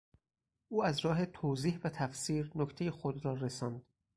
[0.67, 3.85] او از راه توضیح و تفسیر نکتهی خود را رساند.